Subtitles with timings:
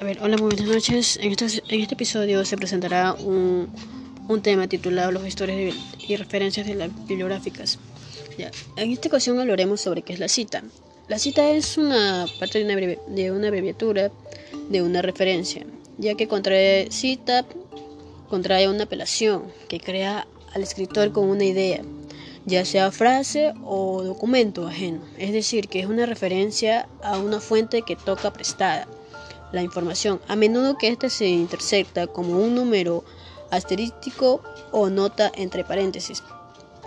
[0.00, 1.18] A ver, hola, muy buenas noches.
[1.20, 3.68] En este, en este episodio se presentará un,
[4.28, 7.80] un tema titulado Los gestores y referencias de las bibliográficas.
[8.38, 8.52] Ya.
[8.76, 10.62] En esta ocasión hablaremos sobre qué es la cita.
[11.08, 14.12] La cita es una parte de una, de una abreviatura
[14.70, 15.66] de una referencia,
[15.96, 17.44] ya que contrae cita,
[18.28, 21.82] contrae una apelación que crea al escritor con una idea,
[22.46, 27.82] ya sea frase o documento ajeno, es decir, que es una referencia a una fuente
[27.82, 28.86] que toca prestada
[29.52, 33.04] la información, a menudo que ésta se intersecta como un número
[33.50, 36.22] asterístico o nota entre paréntesis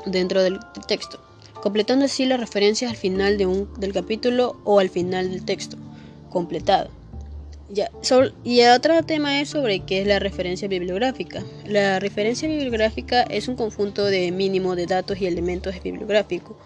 [0.05, 1.19] dentro del texto,
[1.61, 5.77] completando así las referencias al final de un, del capítulo o al final del texto
[6.29, 6.89] completado.
[7.69, 7.89] Ya,
[8.43, 11.41] y otro tema es sobre qué es la referencia bibliográfica.
[11.65, 16.57] La referencia bibliográfica es un conjunto de mínimo de datos y elementos bibliográficos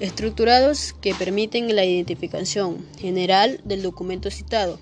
[0.00, 4.80] estructurados que permiten la identificación general del documento citado,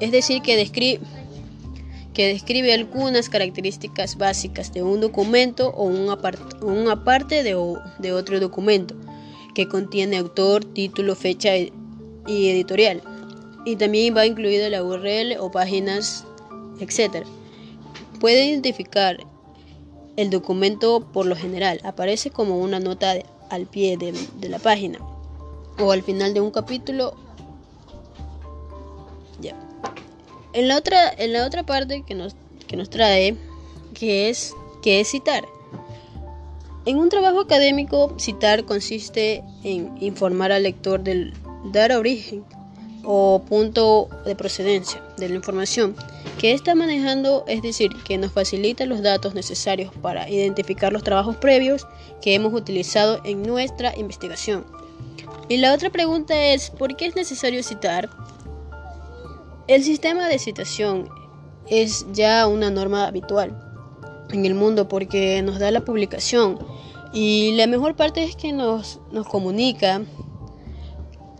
[0.00, 1.00] es decir, que describe,
[2.12, 6.16] que describe algunas características básicas de un documento o una,
[7.04, 8.94] parte de, otro documento,
[9.54, 11.70] que contiene autor, título, fecha y
[12.26, 13.02] editorial.
[13.64, 16.24] Y también va incluida la URL o páginas,
[16.80, 17.26] etc.
[18.20, 19.18] Puede identificar
[20.16, 23.14] el documento por lo general, aparece como una nota
[23.50, 24.98] al pie de, de la página
[25.78, 27.14] o al final de un capítulo.
[29.40, 29.54] Ya.
[30.52, 32.34] En la otra, en la otra parte que nos,
[32.66, 33.36] que nos trae,
[33.94, 35.46] que es, que es citar.
[36.86, 41.34] En un trabajo académico, citar consiste en informar al lector del
[41.72, 42.44] dar origen
[43.04, 45.94] o punto de procedencia de la información
[46.38, 51.36] que está manejando, es decir, que nos facilita los datos necesarios para identificar los trabajos
[51.36, 51.86] previos
[52.20, 54.66] que hemos utilizado en nuestra investigación.
[55.48, 58.10] Y la otra pregunta es, ¿por qué es necesario citar?
[59.68, 61.08] El sistema de citación
[61.68, 63.60] es ya una norma habitual
[64.30, 66.58] en el mundo porque nos da la publicación
[67.12, 70.02] y la mejor parte es que nos, nos comunica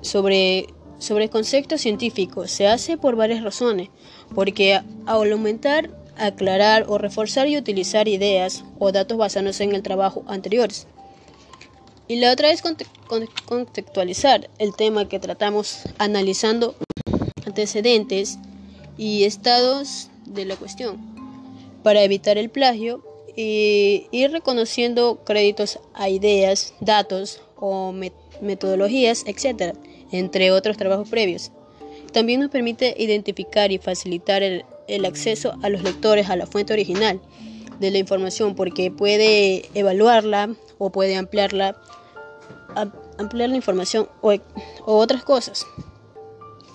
[0.01, 0.67] sobre,
[0.99, 2.51] sobre conceptos científicos.
[2.51, 3.91] Se hace por varias razones,
[4.35, 10.89] porque aumentar, aclarar o reforzar y utilizar ideas o datos basándose en el trabajo anteriores.
[12.09, 12.63] Y la otra es
[13.47, 16.75] contextualizar el tema que tratamos analizando
[17.57, 18.39] antecedentes
[18.99, 20.99] y estados de la cuestión
[21.83, 23.03] para evitar el plagio
[23.35, 27.95] y ir reconociendo créditos a ideas, datos o
[28.43, 29.75] metodologías, etc.,
[30.13, 31.51] entre otros trabajos previos.
[32.13, 34.65] También nos permite identificar y facilitar el,
[35.07, 37.21] acceso a los lectores a la fuente original
[37.81, 41.75] de la información porque puede evaluarla o puede ampliarla,
[43.19, 44.39] ampliar la información o
[44.85, 45.67] otras cosas.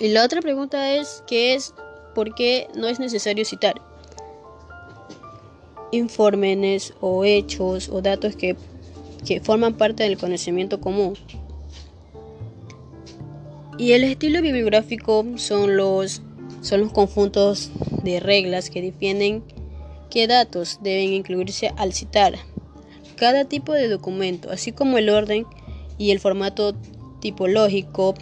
[0.02, 1.76] Y la otra pregunta es, ¿qué es?
[2.16, 3.80] ¿Por qué no es necesario citar?
[5.92, 8.56] Informes o hechos o datos que,
[9.28, 11.14] que forman parte del conocimiento común.
[13.78, 16.24] Y el estilo bibliográfico son los,
[16.62, 17.70] son los conjuntos
[18.02, 19.44] de reglas que definen
[20.10, 22.40] qué datos deben incluirse al citar
[23.18, 25.46] cada tipo de documento, así como el orden
[26.00, 26.74] y el formato
[27.20, 28.16] tipológico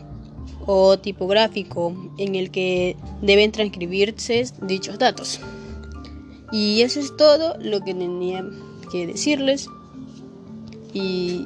[0.66, 5.40] o tipográfico en el que deben transcribirse dichos datos.
[6.52, 8.46] Y eso es todo lo que tenía
[8.92, 9.68] que decirles.
[10.94, 11.46] Y